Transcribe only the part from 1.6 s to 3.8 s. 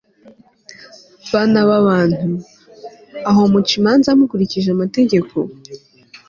b'abantu, aho muca